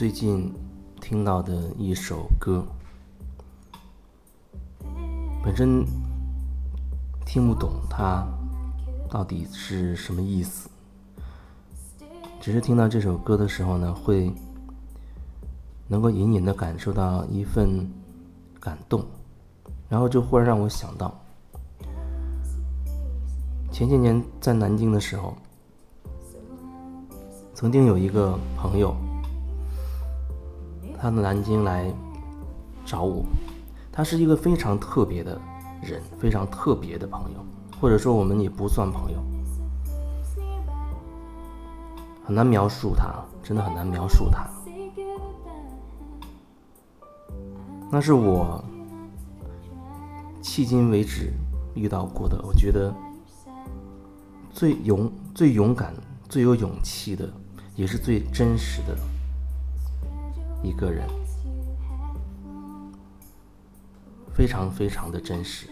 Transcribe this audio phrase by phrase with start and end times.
[0.00, 0.50] 最近
[0.98, 2.64] 听到的一首歌，
[5.44, 5.84] 本身
[7.26, 8.26] 听不懂它
[9.10, 10.70] 到底是什么意思，
[12.40, 14.32] 只是听到这首歌的时候呢，会
[15.86, 17.86] 能够隐隐的感受到一份
[18.58, 19.04] 感动，
[19.86, 21.14] 然后就忽然让我想到
[23.70, 25.36] 前些年在南京的时候，
[27.52, 28.96] 曾经有一个朋友。
[31.00, 31.90] 他到南京来
[32.84, 33.24] 找我，
[33.90, 35.40] 他是一个非常特别的
[35.82, 37.42] 人，非常特别的朋友，
[37.80, 39.18] 或者说我们也不算朋友，
[42.22, 44.46] 很难描述他，真的很难描述他。
[47.90, 48.62] 那是我
[50.42, 51.32] 迄今为止
[51.74, 52.94] 遇到过的，我觉得
[54.50, 55.94] 最勇、最勇敢、
[56.28, 57.26] 最有勇气的，
[57.74, 58.94] 也是最真实的。
[60.62, 61.08] 一个人，
[64.34, 65.66] 非常非常的真实。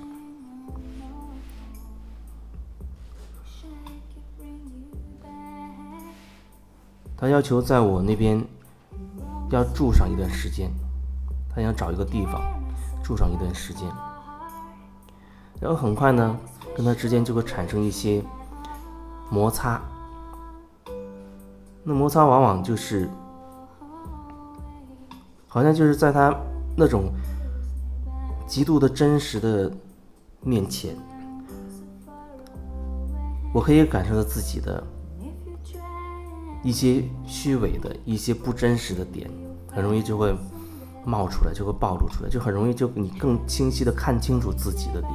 [7.16, 8.42] 他要求在我那边
[9.50, 10.70] 要住上一段时间，
[11.54, 12.40] 他想找一个地方
[13.02, 13.86] 住上一段时间，
[15.60, 16.38] 然后很快呢，
[16.74, 18.22] 跟他之间就会产生一些
[19.30, 19.80] 摩擦。
[21.84, 23.08] 那摩擦往往就是。
[25.48, 26.34] 好像就是在他
[26.76, 27.10] 那种
[28.46, 29.72] 极度的真实的
[30.42, 30.94] 面前，
[33.52, 34.82] 我可以感受到自己的
[36.62, 39.28] 一些虚伪的一些不真实的点，
[39.72, 40.36] 很容易就会
[41.04, 45.12] 冒出来，就会暴露出来，就很容易就你更清晰的看清楚自己的点。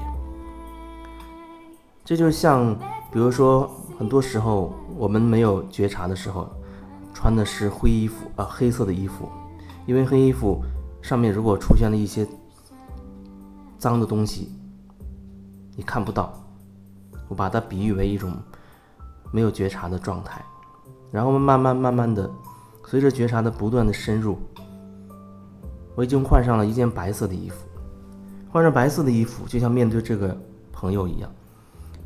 [2.04, 2.76] 这就像，
[3.12, 6.50] 比如说，很多时候我们没有觉察的时候，
[7.14, 9.30] 穿的是灰衣服啊，黑色的衣服。
[9.86, 10.64] 因为黑衣服
[11.02, 12.28] 上面如果出现了一些
[13.78, 14.52] 脏的东西，
[15.76, 16.40] 你看不到。
[17.30, 18.32] 我把它比喻为一种
[19.32, 20.44] 没有觉察的状态，
[21.10, 22.30] 然后慢慢慢慢的，
[22.86, 24.38] 随着觉察的不断的深入，
[25.96, 27.66] 我已经换上了一件白色的衣服。
[28.52, 30.38] 换上白色的衣服，就像面对这个
[30.72, 31.32] 朋友一样，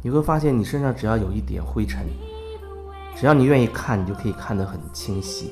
[0.02, 2.06] 你会发现你身上只要有一点灰尘，
[3.18, 5.52] 只要你愿意看，你就可以看得很清晰，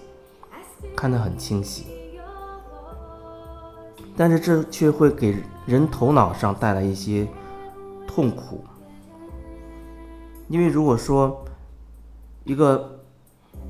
[0.96, 1.88] 看得很清晰。
[4.18, 7.28] 但是这却会给人头脑上带来一些
[8.08, 8.64] 痛苦，
[10.48, 11.44] 因为如果说
[12.46, 13.00] 一个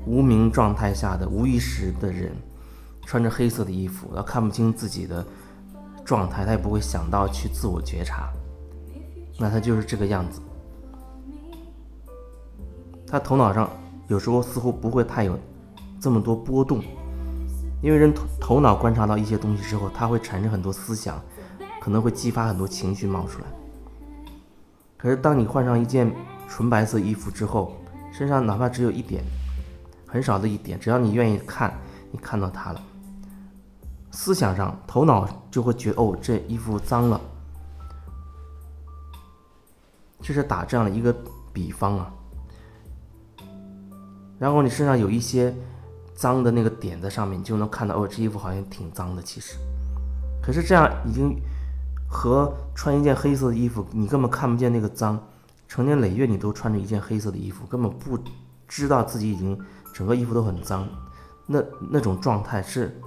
[0.06, 2.30] 无名状态下的无意识的人
[3.04, 5.26] 穿着黑色的衣服，他看不清自己的
[6.04, 8.30] 状态，他也不会想到去自我觉察，
[9.38, 10.40] 那他就是这个样子。
[13.08, 13.68] 他头脑上
[14.06, 15.36] 有时候似乎不会太有
[16.00, 16.82] 这么多波动。
[17.82, 21.22] 因为人头头脑观察到一些东西之后，他会产生很多思想，
[21.80, 23.46] 可能会激发很多情绪冒出来。
[24.96, 26.10] 可是当你换上一件
[26.48, 27.76] 纯白色衣服之后，
[28.10, 29.22] 身上哪怕只有一点，
[30.06, 31.78] 很少的一点，只要你愿意看，
[32.10, 32.82] 你看到它了，
[34.10, 37.20] 思想上头脑就会觉得哦，这衣服脏了。
[40.22, 41.14] 这是打这样的一个
[41.52, 42.12] 比方啊。
[44.38, 45.54] 然后你身上有一些。
[46.16, 49.22] 脏的那个点在上面，你就能看到哦，这衣服好像挺脏的。
[49.22, 49.56] 其实，
[50.42, 51.38] 可是这样已经
[52.08, 55.22] 和穿一件黑色的衣服，你根本看不见那个脏。
[55.68, 58.18] 成年累月你都穿着一件黑色的衣服，根本不
[58.68, 59.58] 知道自己已经
[59.92, 60.88] 整个衣服都很脏。
[61.44, 62.98] 那那种状态是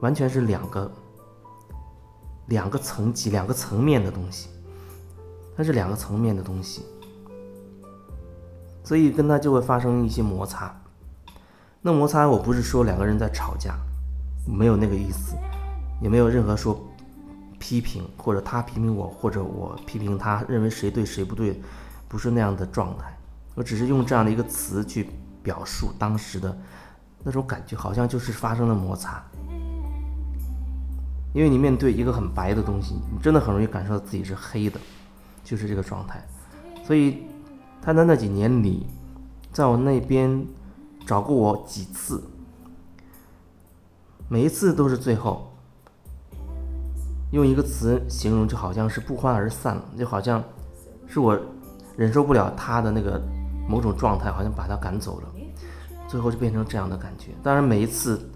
[0.00, 0.90] 完全是两个
[2.46, 4.48] 两个层级、两个层面的东西，
[5.56, 6.82] 它是两个层面的东西，
[8.84, 10.77] 所以跟他就会发生一些摩擦。
[11.80, 13.76] 那摩擦，我不是说两个人在吵架，
[14.44, 15.36] 没有那个意思，
[16.02, 16.84] 也没有任何说
[17.60, 21.62] 批评，或者他批评我，或者我批评他，认为谁对谁不对，
[22.08, 23.16] 不是那样的状态。
[23.54, 25.08] 我只是用这样的一个词去
[25.40, 26.56] 表述当时的
[27.22, 29.22] 那种感觉，好像就是发生了摩擦。
[31.32, 34.80] 因为你面对一个很白的东西，你真的很容易感受到自己是黑的，
[35.44, 36.20] 就是这个状态。
[36.84, 37.22] 所以
[37.80, 38.84] 他在那几年里，
[39.52, 40.44] 在我那边。
[41.08, 42.22] 找过我几次，
[44.28, 45.50] 每一次都是最后
[47.32, 50.44] 用一个词形容，就好像是不欢而散了，就好像
[51.06, 51.40] 是我
[51.96, 53.18] 忍受不了他的那个
[53.66, 55.28] 某种状态，好像把他赶走了，
[56.06, 57.30] 最后就变成这样的感觉。
[57.42, 58.28] 当然，每一次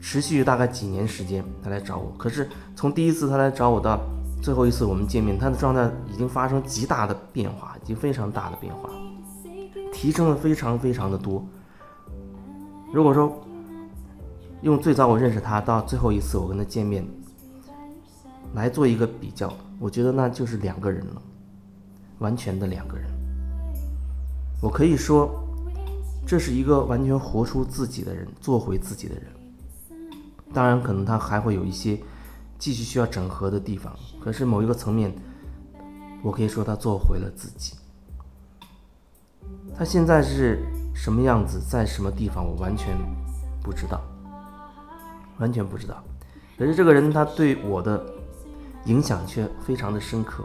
[0.00, 3.98] 持续大概几年时间，他来找我，可是从第一次他来找我到
[4.40, 8.88] 最后一次我们见面，他的状态已经发生极大的变化，已经非常大的变化。
[9.94, 11.42] 提升了非常非常的多。
[12.92, 13.32] 如果说
[14.62, 17.06] 用最早我认识他到最后一次我跟他见面
[18.54, 21.22] 来做一个比较，我觉得那就是两个人了，
[22.18, 23.08] 完全的两个人。
[24.60, 25.30] 我可以说，
[26.26, 29.24] 这是一个完全活出自己的人，做回自己的人。
[30.52, 31.98] 当然，可能他还会有一些
[32.58, 33.94] 继续需要整合的地方。
[34.20, 35.12] 可是某一个层面，
[36.22, 37.74] 我可以说他做回了自己。
[39.76, 42.96] 他现在是什么样子，在什么地方，我完全
[43.62, 44.00] 不知道，
[45.38, 46.02] 完全不知道。
[46.56, 48.04] 可是这个人，他对我的
[48.84, 50.44] 影响却非常的深刻。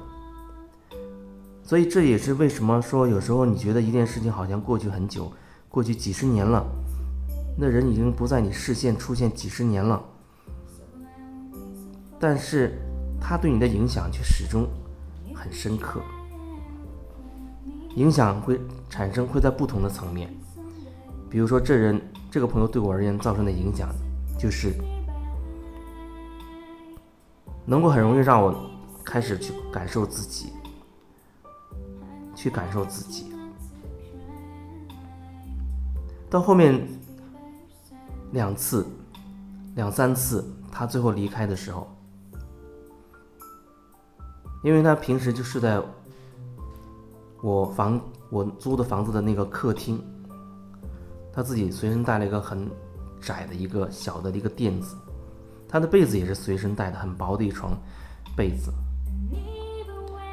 [1.64, 5.32] 所以这也是为什么说有时候你觉得一件事情好像过去很久，
[5.70, 6.66] 过去几十年了，
[7.56, 10.04] 那人已经不在你视线出现几十年了，
[12.20, 12.82] 但是
[13.22, 14.68] 他对你的影响却始终
[15.36, 16.02] 很深刻。
[18.00, 18.58] 影响会
[18.90, 20.34] 产生会在不同的层面，
[21.30, 22.02] 比如说这人
[22.32, 23.90] 这个朋友对我而言造成的影响，
[24.38, 24.74] 就是
[27.66, 28.56] 能够很容易让我
[29.04, 30.54] 开始去感受自己。
[32.36, 33.34] 去感受自己。
[36.30, 36.88] 到后面
[38.32, 38.88] 两次、
[39.76, 41.94] 两三次，他最后离开的时候，
[44.64, 45.84] 因为他平时就睡在
[47.42, 48.00] 我房
[48.30, 50.02] 我租的房子的那个客厅，
[51.32, 52.70] 他自己随身带了一个很
[53.22, 54.96] 窄的一个小的一个垫子，
[55.68, 57.72] 他的被子也是随身带的，很薄的一床
[58.36, 58.72] 被子，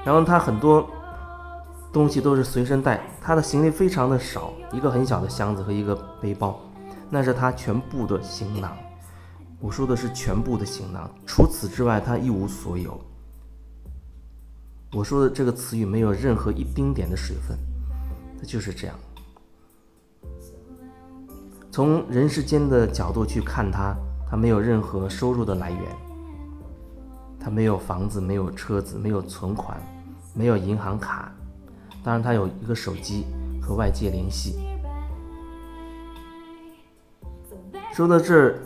[0.05, 0.89] 然后他很多。
[1.93, 6.61] 东西都是随身带，他的行李非常的少，一个很小的箱子和一个背包，
[7.09, 8.77] 那是他全部的行囊。
[9.61, 13.01] 我说的是全部的行囊，除此之外他一无所有。
[14.93, 17.57] 我说的这个词语没有任何一丁点的水分，
[18.39, 18.97] 它就是这样。
[21.71, 23.95] 从人世间的角度去看他，
[24.31, 25.81] 他没有任何收入的来源，
[27.39, 29.79] 他没有房子，没有车子，没有存款，
[30.33, 31.31] 没有银行卡。
[32.03, 33.27] 当然，他有一个手机
[33.61, 34.59] 和外界联系。
[37.93, 38.59] 说到这儿，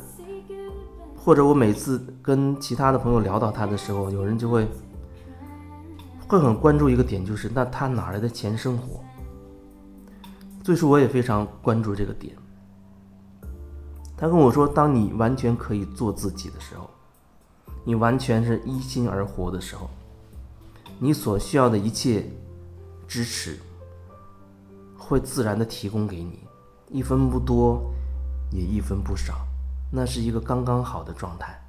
[1.16, 4.68] 或者我每次跟其他的朋友聊到他的时候，有人就会
[6.30, 9.02] 会很关注一个点，就是那他哪来的钱生活？
[10.62, 12.36] 最初我也非常关注这个点。
[14.16, 16.88] 他跟我说，当你完全可以做自己的时候，
[17.82, 19.90] 你完全是一心而活的时候，
[21.00, 22.24] 你所需要的一切。
[23.08, 23.58] 支持
[24.96, 26.44] 会自然的提供给你，
[26.88, 27.92] 一分不多，
[28.52, 29.34] 也一分不少，
[29.90, 31.60] 那是一个刚刚好的状态。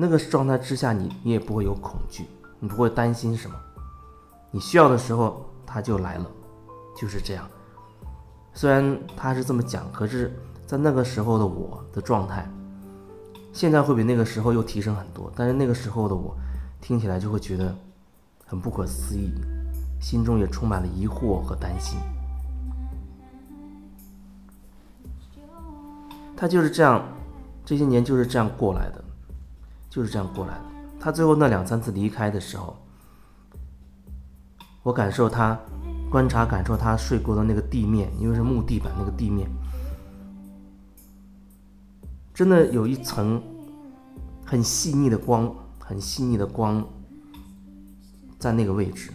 [0.00, 2.24] 那个状态之下，你你也不会有恐惧，
[2.60, 3.56] 你不会担心什么，
[4.52, 6.26] 你需要的时候他就来了，
[6.96, 7.44] 就是这样。
[8.54, 10.32] 虽然他是这么讲，可是，
[10.68, 12.48] 在那个时候的我的状态，
[13.52, 16.36] 现在会比那个时候又提升很多，但是那个时候的我，
[16.80, 17.74] 听起来就会觉得。
[18.50, 19.30] 很不可思议，
[20.00, 21.98] 心中也充满了疑惑和担心。
[26.34, 27.06] 他就是这样，
[27.62, 29.04] 这些年就是这样过来的，
[29.98, 30.64] 就是这样过来的。
[31.00, 32.76] 他最后那两三次离开的时候，
[34.84, 35.58] 我感受他，
[36.08, 39.50] 观察感受他睡过的那个地面，因为是木地板那个地面，
[42.32, 43.42] 真的有一层
[44.46, 46.86] 很细腻的光，很细腻的光。
[48.38, 49.10] 在那个位置，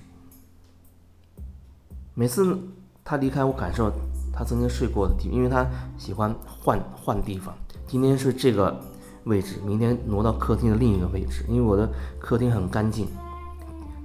[2.14, 2.60] 每次
[3.06, 3.90] 他离开，我感受
[4.34, 5.66] 他曾经睡过的地，因为他
[5.98, 7.56] 喜欢换换地方。
[7.88, 8.78] 今天是这个
[9.26, 11.46] 位置，明天挪到客厅的另一个位置。
[11.48, 11.90] 因为我的
[12.20, 13.08] 客厅很干净，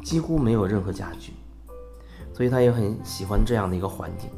[0.02, 1.32] 几乎没有任何家具，
[2.32, 4.30] 所以他也很喜欢这样的一个环境。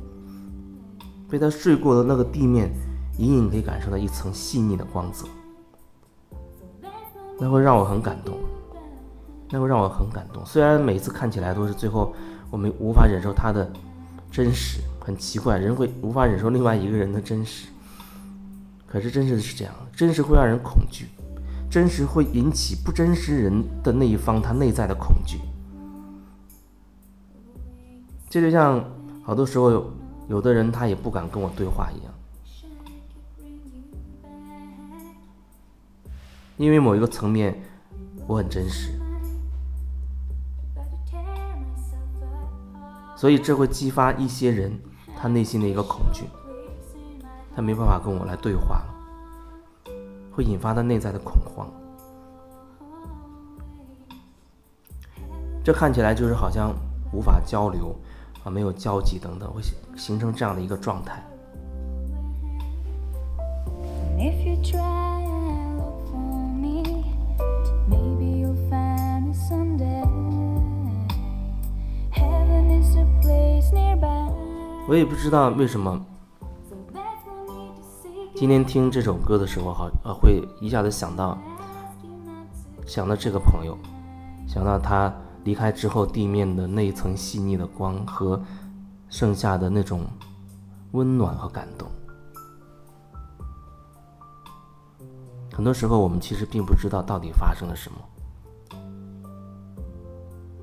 [1.28, 2.70] 被他睡过的那个地面，
[3.18, 5.26] 隐隐可以感受到一层细腻的光泽，
[7.38, 8.36] 那会让我很感动。
[9.52, 12.14] 那会让我很感动，虽然每次看起来都是最后
[12.52, 13.68] 我们无法忍受他的
[14.30, 17.66] 真实，很奇怪，人会无法忍受另外一个人的真实。
[18.90, 21.06] 可是真实的是这样，真实会让人恐惧，
[21.70, 25.38] 真实会引起不真实人的那一方他内在的恐惧。
[28.28, 28.84] 这就像
[29.22, 29.92] 好多时候
[30.28, 32.12] 有的人他也不敢跟我对话一样，
[36.56, 37.62] 因为某一个层面
[38.26, 38.90] 我很真实。
[43.16, 44.76] 所以这会激发一些人
[45.16, 46.24] 他内心的一个恐惧，
[47.54, 48.94] 他没办法跟我来对话了。
[50.32, 51.68] 会引发他内在的恐慌。
[55.62, 56.72] 这看起来就是好像
[57.12, 57.94] 无法交流，
[58.44, 61.22] 啊，没有交集等等，会形形成这样的一个状态。
[74.88, 76.04] 我也不知道为什么。
[78.34, 81.36] 今天听这首歌的时候，好呃会一下子想到，
[82.86, 83.76] 想到这个朋友，
[84.48, 85.12] 想到他
[85.44, 88.40] 离开之后地面的那一层细腻的光和
[89.08, 90.06] 剩下的那种
[90.92, 91.88] 温暖和感动。
[95.52, 97.98] 很多时候，我们其实并不知道到底发生了什么，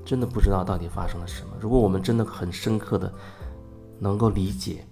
[0.04, 1.50] 真的不知道到底发生了什么。
[1.60, 3.12] 如果我们真的很深刻的
[4.00, 4.84] 能够理解，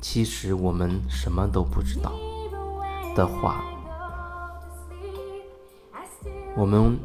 [0.00, 2.12] 其实我们什么都不知道
[3.14, 3.64] 的话，
[6.56, 6.98] 我们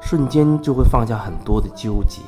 [0.00, 2.20] 瞬间就会放下很多的纠结，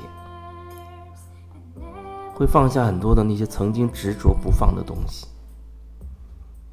[2.34, 5.26] 会放下很多的那些曾经执着不放的东西。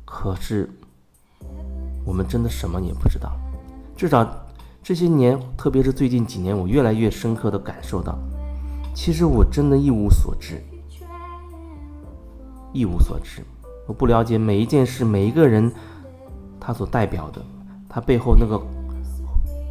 [0.05, 0.69] 可是。
[2.07, 3.35] 我们真的什么也不知道，
[3.97, 4.23] 至少
[4.83, 8.15] 这些年，特别是最近几年，我越来越深刻的感受到，
[8.93, 10.63] 其实我真的一无所知，
[12.75, 13.41] 一无所知。
[13.87, 15.71] 我不了解每一件事，每一个人，
[16.59, 17.41] 他所代表的，
[17.87, 18.59] 他背后那个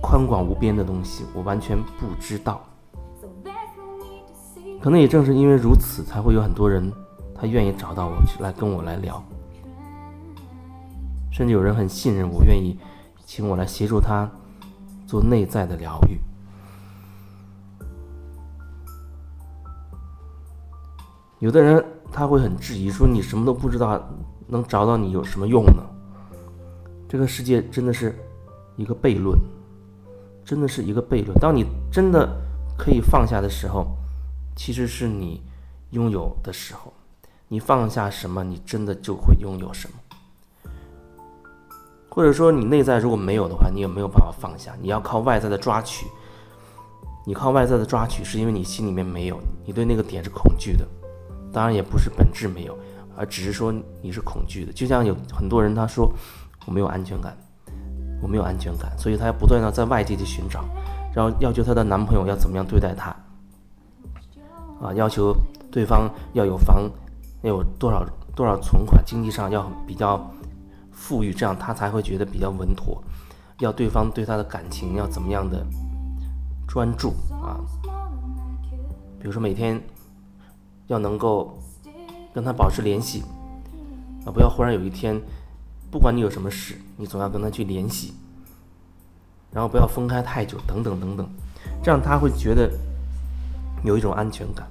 [0.00, 2.64] 宽广无边的东西，我完全不知道。
[4.80, 6.90] 可能也正是因为如此，才会有很多人，
[7.34, 9.22] 他愿意找到我去来跟我来聊。
[11.30, 12.78] 甚至有人很信任我，愿意
[13.26, 14.30] 请我来协助他
[15.06, 16.18] 做内在的疗愈。
[21.40, 21.84] 有的人
[22.14, 24.00] 他会很质疑，说你什么都不知道，
[24.46, 25.82] 能找到你有什么用呢？
[27.08, 28.16] 这个世界真的是
[28.76, 29.36] 一个悖论，
[30.44, 31.36] 真的是一个悖论。
[31.40, 32.40] 当你真的
[32.78, 33.88] 可以放下的时候，
[34.54, 35.42] 其实是你
[35.90, 36.92] 拥有的时候。
[37.48, 40.70] 你放下什么，你真的就会拥有什么。
[42.08, 44.72] 或者说你内在如果没有的话，你也没有办法放下。
[44.80, 46.06] 你要靠外在的抓取，
[47.26, 50.86] 你靠外在的抓取，是因为你心里面没有，你对那个点是恐惧的。
[51.54, 52.76] 当然也不是本质没有，
[53.16, 54.72] 而只是说你是恐惧的。
[54.72, 56.12] 就像有很多人他说
[56.66, 57.34] 我没有安全感，
[58.20, 60.64] 我没有安全感，所以他要不断的在外界去寻找，
[61.14, 63.16] 然后要求她的男朋友要怎么样对待她，
[64.82, 65.34] 啊，要求
[65.70, 66.90] 对方要有房，
[67.42, 70.20] 要有多少多少存款，经济上要比较。
[70.96, 73.02] 富裕，这样她才会觉得比较稳妥。
[73.58, 75.66] 要对方对她的感情要怎么样的
[76.68, 77.58] 专注啊？
[79.18, 79.78] 比如说每天
[80.86, 81.58] 要能够
[82.34, 83.22] 跟他保持联系
[84.24, 85.20] 啊，不要忽然有一天，
[85.90, 88.14] 不管你有什么事，你总要跟他去联系，
[89.50, 91.28] 然后不要分开太久，等等等等，
[91.82, 92.70] 这样他会觉得
[93.82, 94.66] 有一种安全感。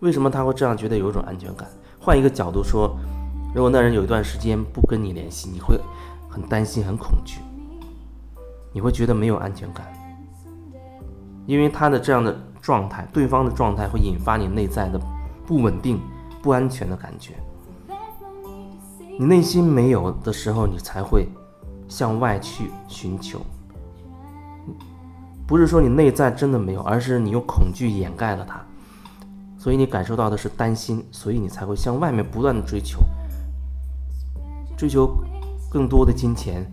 [0.00, 1.68] 为什么他会这样觉得有一种安全感？
[2.00, 2.96] 换一个角度说。
[3.54, 5.78] 如果那人有一段时间不跟你联系，你会
[6.30, 7.38] 很担心、很恐惧，
[8.72, 9.92] 你会觉得没有安全感，
[11.44, 14.98] 因为他的这样的状态，对方的状态会引发你内在的
[15.46, 16.00] 不稳定、
[16.42, 17.34] 不安全的感觉。
[19.18, 21.28] 你内心没有的时候，你才会
[21.88, 23.40] 向外去寻求。
[25.46, 28.64] 不是说你内在真的没有，而是你用恐惧掩盖了它，
[29.58, 33.00] 所以你感受到的是担心，所以你才会向外面不断的追求。
[34.76, 35.14] 追求
[35.70, 36.72] 更多的金钱，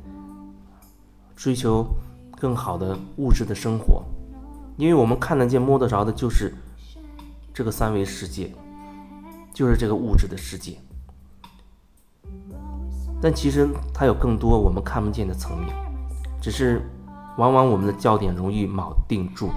[1.36, 1.86] 追求
[2.40, 4.04] 更好的物质的生活，
[4.78, 6.54] 因为我们看得见、摸得着的，就是
[7.60, 8.50] 这个三维世界，
[9.54, 10.78] 就是这个物质的世界。
[13.22, 15.76] 但其实它有更多我们看不见的层面，
[16.42, 16.82] 只是
[17.38, 19.50] 往往我们的焦点容易铆定住，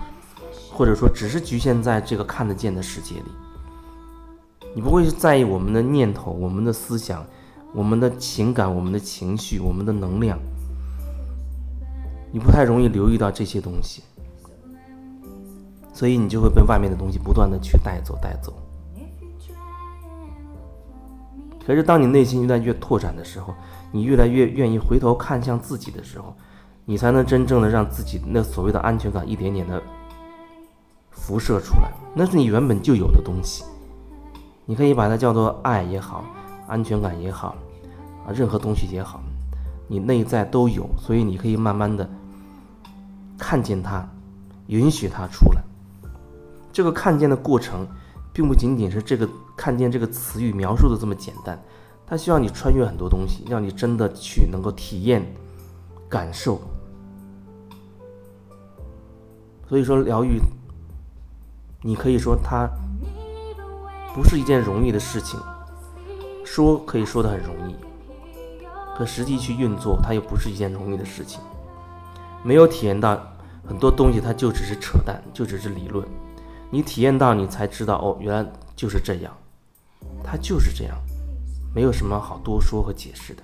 [0.73, 3.31] 或者说只是局限在这个看得见的世界里。
[4.75, 7.25] 你不会在意我们的念头、我们的思想。
[7.73, 10.37] 我们的情感、我们的情绪、我们的能量，
[12.33, 14.03] 你不太容易留意到这些东西，
[16.03, 18.53] 所以你就会被外面的东西不断的去带走、带走。
[21.65, 23.55] 可是，当你内心越来越拓展的时候，
[23.93, 26.35] 你越来越愿意回头看向自己的时候，
[26.85, 29.81] 你才能真正的让自己那所谓的安全感一点点的
[31.13, 31.93] 辐射出来。
[32.17, 33.63] 那是你原本就有的东西，
[34.67, 36.25] 你可以把它叫做爱也好。
[36.67, 37.55] 安全感也好，
[38.27, 39.23] 啊，任何东西也好，
[39.87, 42.11] 你内在都有，所以你可以慢慢的
[43.39, 44.05] 看见它，
[44.67, 45.62] 允许它出来。
[46.73, 47.87] 这个看见的过程，
[48.33, 51.63] 并不仅仅是这个看见这个词语描述的这么简单，
[52.07, 55.23] 它需要你穿越很多东西，让你真的去能够体验、
[56.09, 56.61] 感受。
[59.69, 60.41] 所以说，疗愈，
[61.83, 62.69] 你可以说它
[64.15, 65.39] 不是一件容易的事情。
[66.45, 67.75] 说可以说的很容易，
[68.95, 71.41] 可实际去运作，它又不是一件容易的事情。
[72.43, 73.19] 没有体验到
[73.65, 76.07] 很多东西，它就只是扯淡，就只是理论。
[76.73, 79.31] 你体验到，你才知道哦，原来就是这样。
[80.25, 80.97] 它就是这样，
[81.75, 83.43] 没有什么好多说和解释的。